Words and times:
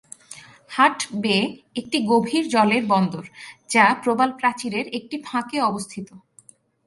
হাট 0.71 0.99
বে 1.23 1.35
একটি 1.75 1.97
গভীর 2.11 2.43
জলের 2.49 2.83
বন্দর, 2.85 3.23
যা 3.69 3.85
প্রবাল 4.03 4.29
প্রাচীরের 4.39 4.85
একটি 4.97 5.15
ফাঁকে 5.25 5.57
অবস্থিত। 5.61 6.07